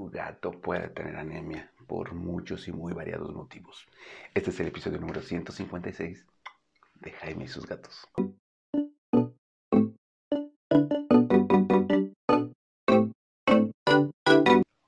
[0.00, 3.86] tu gato puede tener anemia por muchos y muy variados motivos.
[4.32, 6.24] Este es el episodio número 156
[6.94, 8.08] de Jaime y sus gatos.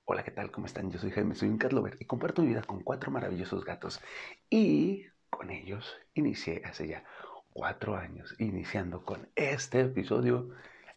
[0.06, 0.50] Hola, ¿qué tal?
[0.50, 0.90] ¿Cómo están?
[0.90, 4.00] Yo soy Jaime, soy un cat lover y comparto mi vida con cuatro maravillosos gatos.
[4.48, 7.04] Y con ellos inicié hace ya
[7.52, 10.48] cuatro años, iniciando con este episodio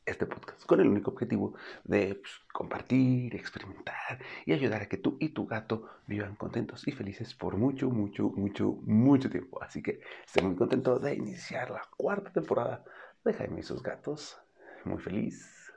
[0.06, 5.18] este podcast con el único objetivo de pues, compartir, experimentar y ayudar a que tú
[5.20, 9.62] y tu gato vivan contentos y felices por mucho, mucho, mucho, mucho tiempo.
[9.62, 12.84] Así que estoy muy contento de iniciar la cuarta temporada
[13.24, 14.38] de Jaime y sus gatos.
[14.84, 15.74] Muy feliz,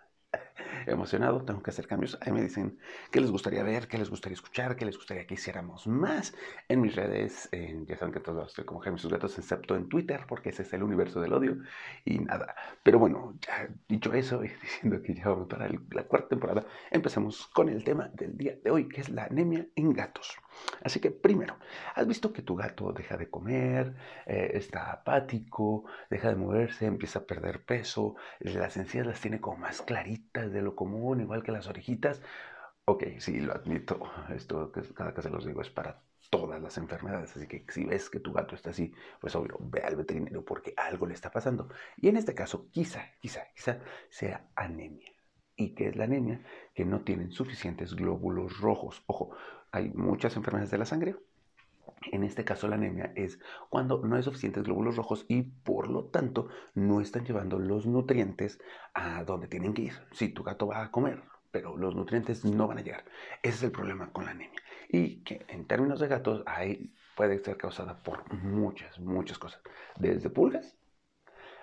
[0.86, 2.18] emocionado, tengo que hacer cambios.
[2.20, 2.78] Ahí me dicen
[3.10, 6.34] qué les gustaría ver, qué les gustaría escuchar, qué les gustaría que hiciéramos más
[6.68, 7.48] en mis redes.
[7.86, 10.72] ya saben que todos estoy como Jaime sus gatos, excepto en Twitter, porque ese es
[10.72, 11.58] el universo del odio
[12.04, 12.54] y nada.
[12.82, 17.46] Pero bueno, ya dicho eso y diciendo que ya vamos para la cuarta temporada, empezamos
[17.48, 20.36] con el tema del día de hoy, que es la anemia en gatos.
[20.82, 21.56] Así que primero,
[21.94, 23.94] ¿has visto que tu gato deja de comer,
[24.26, 29.58] eh, está apático, deja de moverse, empieza a perder peso, las encías las tiene como
[29.58, 32.22] más claritas de lo común, igual que las orejitas?
[32.84, 34.00] Ok, sí, lo admito,
[34.34, 38.10] esto cada que se los digo es para todas las enfermedades, así que si ves
[38.10, 41.68] que tu gato está así, pues obvio, ve al veterinario porque algo le está pasando.
[41.96, 45.12] Y en este caso, quizá, quizá, quizá sea anemia.
[45.56, 46.44] ¿Y qué es la anemia?
[46.74, 49.02] Que no tienen suficientes glóbulos rojos.
[49.06, 49.30] Ojo,
[49.72, 51.16] hay muchas enfermedades de la sangre.
[52.12, 56.04] En este caso la anemia es cuando no hay suficientes glóbulos rojos y por lo
[56.04, 58.60] tanto no están llevando los nutrientes
[58.94, 59.94] a donde tienen que ir.
[60.12, 63.04] Si tu gato va a comer, pero los nutrientes no van a llegar.
[63.42, 64.60] Ese es el problema con la anemia.
[64.88, 69.60] Y que en términos de gatos ahí puede ser causada por muchas, muchas cosas.
[69.96, 70.76] Desde pulgas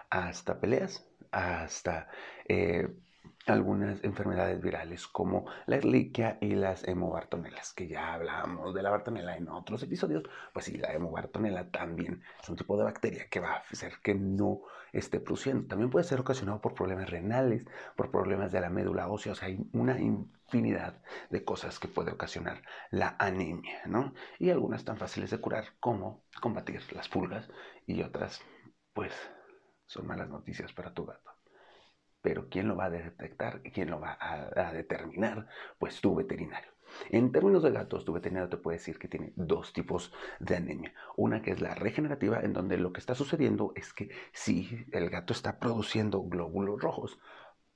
[0.10, 2.08] hasta peleas, hasta
[2.48, 2.88] eh,
[3.48, 9.38] algunas enfermedades virales como la erliquia y las hemobartonelas, que ya hablamos de la bartonela
[9.38, 13.54] en otros episodios, pues sí, la hemobartonela también es un tipo de bacteria que va
[13.54, 14.62] a hacer que no
[14.94, 15.68] esté produciendo.
[15.68, 19.48] También puede ser ocasionado por problemas renales, por problemas de la médula ósea, o sea,
[19.48, 22.62] hay una infinidad de cosas que puede ocasionar
[22.92, 24.14] la anemia, ¿no?
[24.40, 27.50] Y algunas tan fáciles de curar como combatir las pulgas
[27.86, 28.42] y otras,
[28.94, 29.14] pues,
[29.86, 31.35] son malas noticias para tu gato
[32.26, 33.62] pero ¿quién lo va a detectar?
[33.72, 35.48] ¿Quién lo va a, determinar?
[35.78, 36.72] Pues tu veterinario.
[37.12, 40.92] En términos de gatos, tu veterinario te puede decir que tiene dos tipos de anemia.
[41.18, 45.12] Una que es la regenerativa, en donde lo que está sucediendo es que sí, el
[45.12, 47.20] gato está produciendo glóbulos rojos,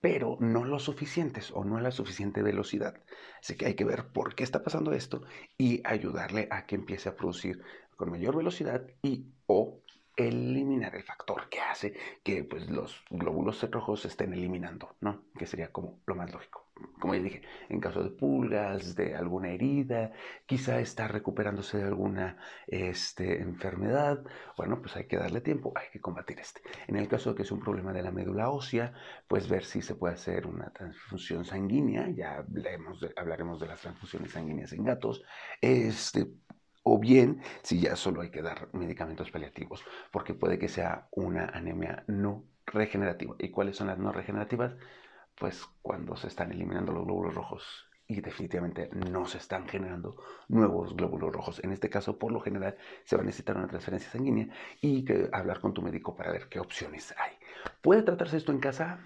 [0.01, 3.03] pero no lo suficientes o no a la suficiente velocidad.
[3.39, 5.21] Así que hay que ver por qué está pasando esto
[5.59, 7.61] y ayudarle a que empiece a producir
[7.97, 9.79] con mayor velocidad y o
[10.27, 11.93] eliminar el factor que hace
[12.23, 15.23] que pues, los glóbulos rojos se estén eliminando, ¿no?
[15.37, 16.65] Que sería como lo más lógico.
[16.99, 20.11] Como ya dije, en caso de pulgas, de alguna herida,
[20.45, 22.37] quizá está recuperándose de alguna
[22.67, 24.23] este, enfermedad,
[24.55, 26.61] bueno, pues hay que darle tiempo, hay que combatir este.
[26.87, 28.93] En el caso de que es un problema de la médula ósea,
[29.27, 32.45] pues ver si se puede hacer una transfusión sanguínea, ya
[33.17, 35.23] hablaremos de las transfusiones sanguíneas en gatos,
[35.61, 36.27] este,
[36.89, 41.45] o bien si ya solo hay que dar medicamentos paliativos, porque puede que sea una
[41.45, 43.35] anemia no regenerativa.
[43.39, 44.75] ¿Y cuáles son las no regenerativas?
[45.35, 50.17] Pues cuando se están eliminando los glóbulos rojos y definitivamente no se están generando
[50.47, 51.63] nuevos glóbulos rojos.
[51.63, 54.47] En este caso, por lo general, se va a necesitar una transferencia sanguínea
[54.81, 57.38] y que hablar con tu médico para ver qué opciones hay.
[57.81, 58.99] ¿Puede tratarse esto en casa?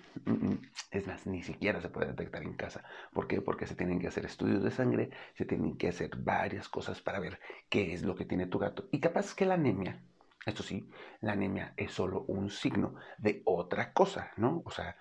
[0.91, 2.84] Es más, ni siquiera se puede detectar en casa.
[3.14, 3.41] ¿Por qué?
[3.41, 7.19] Porque se tienen que hacer estudios de sangre, se tienen que hacer varias cosas para
[7.19, 8.88] ver qué es lo que tiene tu gato.
[8.91, 10.02] Y capaz que la anemia,
[10.46, 10.90] esto sí,
[11.22, 14.62] la anemia es solo un signo de otra cosa, ¿no?
[14.66, 14.97] O sea,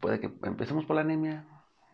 [0.00, 1.46] puede que empecemos por la anemia,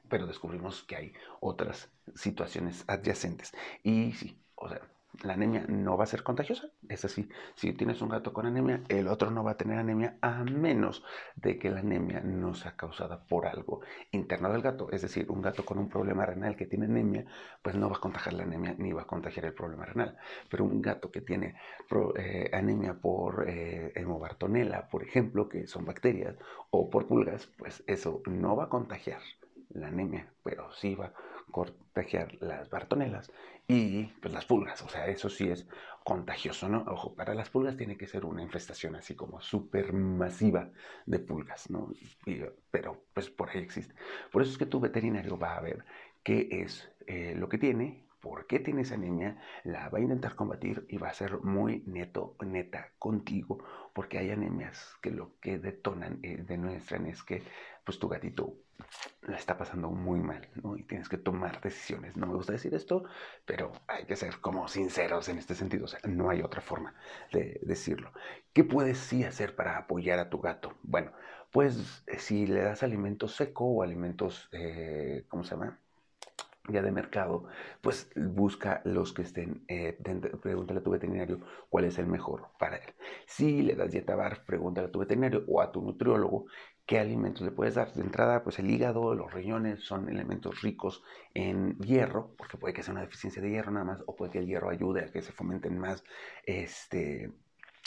[0.09, 3.53] pero descubrimos que hay otras situaciones adyacentes.
[3.83, 4.81] Y sí, o sea,
[5.23, 6.69] la anemia no va a ser contagiosa.
[6.89, 10.19] Es así, si tienes un gato con anemia, el otro no va a tener anemia
[10.21, 11.03] a menos
[11.35, 13.81] de que la anemia no sea causada por algo
[14.13, 14.91] interno del gato.
[14.91, 17.25] Es decir, un gato con un problema renal que tiene anemia,
[17.63, 20.17] pues no va a contagiar la anemia ni va a contagiar el problema renal.
[20.51, 21.57] Pero un gato que tiene
[22.17, 26.37] eh, anemia por eh, hemobartonela, por ejemplo, que son bacterias,
[26.71, 29.21] o por pulgas, pues eso no va a contagiar
[29.71, 31.13] la anemia, pero sí va a
[31.51, 33.31] contagiar las bartonelas
[33.69, 35.67] y pues las pulgas, o sea, eso sí es
[36.05, 36.85] contagioso, ¿no?
[36.87, 40.71] Ojo, para las pulgas tiene que ser una infestación así como súper masiva
[41.05, 41.93] de pulgas, ¿no?
[42.71, 43.95] pero pues por ahí existe.
[44.31, 45.85] Por eso es que tu veterinario va a ver
[46.23, 50.85] qué es eh, lo que tiene, por qué tienes anemia, la va a intentar combatir
[50.89, 53.63] y va a ser muy neto, neta contigo,
[53.95, 57.45] porque hay anemias que lo que detonan, eh, demuestran es que
[57.85, 58.57] pues tu gatito
[59.23, 60.77] la está pasando muy mal, ¿no?
[60.77, 62.17] Y tienes que tomar decisiones.
[62.17, 63.05] No me gusta decir esto,
[63.45, 65.85] pero hay que ser como sinceros en este sentido.
[65.85, 66.95] O sea, no hay otra forma
[67.33, 68.13] de decirlo.
[68.53, 70.75] ¿Qué puedes sí hacer para apoyar a tu gato?
[70.83, 71.13] Bueno,
[71.53, 75.79] pues eh, si le das alimento seco o alimentos, eh, ¿cómo se llama?
[76.69, 77.45] Ya de mercado,
[77.81, 79.99] pues busca los que estén, eh,
[80.43, 82.95] pregúntale a tu veterinario cuál es el mejor para él.
[83.27, 86.47] Si le das dieta bar, pregúntale a tu veterinario o a tu nutriólogo
[86.87, 87.93] qué alimentos le puedes dar.
[87.93, 91.03] De entrada, pues el hígado, los riñones son elementos ricos
[91.35, 94.39] en hierro, porque puede que sea una deficiencia de hierro nada más, o puede que
[94.39, 96.05] el hierro ayude a que se fomenten más
[96.45, 97.33] este,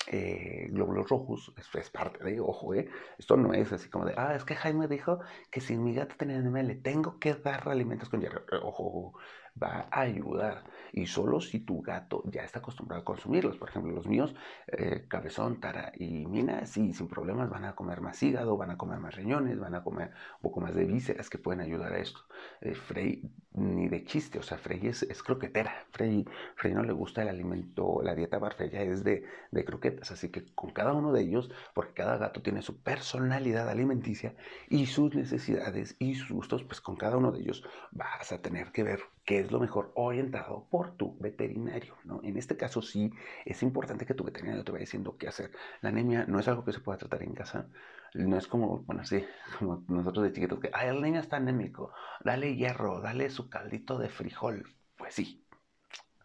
[0.07, 4.35] eh, glóbulos rojos, es parte de, ojo, eh, esto no es así como de, ah,
[4.35, 5.19] es que Jaime dijo
[5.51, 9.19] que si mi gato tiene anemia le tengo que dar alimentos con hierro, ojo, ojo,
[9.61, 10.63] va a ayudar.
[10.93, 13.57] Y solo si tu gato ya está acostumbrado a consumirlos.
[13.57, 14.35] Por ejemplo, los míos,
[14.67, 18.77] eh, Cabezón, Tara y Mina, sí, sin problemas van a comer más hígado, van a
[18.77, 21.99] comer más riñones, van a comer un poco más de vísceras que pueden ayudar a
[21.99, 22.21] esto.
[22.61, 25.73] Eh, Frey, ni de chiste, o sea, Frey es, croquetera.
[25.91, 26.25] Frey,
[26.55, 30.11] Frey no le gusta el alimento, la dieta bar, ya es de, de croquetas.
[30.11, 34.35] Así que con cada uno de ellos, porque cada gato tiene su personalidad alimenticia
[34.69, 38.71] y sus necesidades y sus gustos, pues con cada uno de ellos vas a tener
[38.71, 41.95] que ver qué es lo mejor orientado por tu veterinario.
[42.05, 42.21] ¿no?
[42.23, 43.11] En este caso sí
[43.45, 45.51] es importante que tu veterinario te vaya diciendo qué hacer.
[45.81, 47.67] La anemia no es algo que se pueda tratar en casa.
[48.13, 49.23] No es como, bueno, sí,
[49.59, 51.93] como nosotros de chiquitos que, ay, el niño está anémico,
[52.23, 54.65] dale hierro, dale su caldito de frijol.
[54.97, 55.45] Pues sí,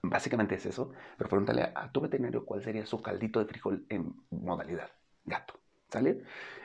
[0.02, 4.14] básicamente es eso, pero pregúntale a tu veterinario cuál sería su caldito de frijol en
[4.30, 4.90] modalidad
[5.24, 5.63] gato.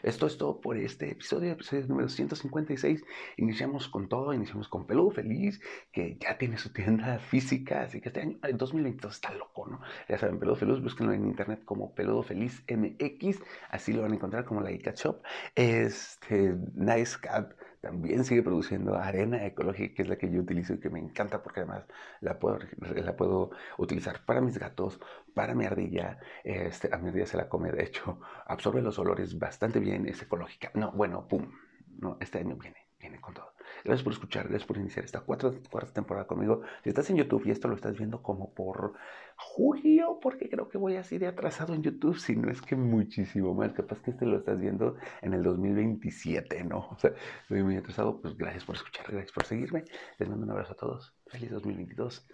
[0.01, 3.03] Esto es todo por este episodio, episodio número 156.
[3.37, 5.61] Iniciamos con todo, iniciamos con Peludo Feliz,
[5.91, 9.81] que ya tiene su tienda física, así que este año, en 2022, está loco, ¿no?
[10.07, 13.39] Ya saben, Peludo Feliz, búsquenlo en internet como Peludo Feliz MX,
[13.69, 15.21] así lo van a encontrar como la iCat Shop.
[15.53, 20.79] Este, Nice Cat también sigue produciendo arena ecológica, que es la que yo utilizo y
[20.79, 21.85] que me encanta porque además
[22.21, 24.99] la puedo, la puedo utilizar para mis gatos,
[25.33, 26.19] para mi ardilla.
[26.43, 30.21] Este, a mi ardilla se la come, de hecho, absorbe los olores bastante bien, es
[30.21, 30.71] ecológica.
[30.73, 31.51] No, bueno, pum,
[31.99, 33.53] no, este año viene, viene con todo.
[33.83, 35.51] Gracias por escuchar, gracias por iniciar esta cuarta,
[35.94, 36.62] temporada conmigo.
[36.83, 38.94] Si estás en YouTube y esto lo estás viendo como por
[39.36, 43.54] julio, porque creo que voy así de atrasado en YouTube, si no es que muchísimo
[43.54, 43.74] más.
[43.74, 46.89] Capaz que este lo estás viendo en el 2027, ¿no?
[46.92, 47.12] O sea,
[47.42, 48.21] estoy muy atrasado.
[48.21, 49.86] Pues gracias por escuchar, gracias por seguirme.
[50.18, 51.13] Les mando un abrazo a todos.
[51.27, 52.27] Feliz 2022,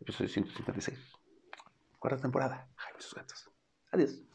[0.00, 1.20] episodio 156.
[1.98, 2.68] Cuarta temporada.
[2.76, 3.50] Jaime sus gatos.
[3.92, 4.29] Adiós.